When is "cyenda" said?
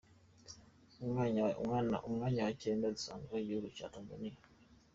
2.61-2.93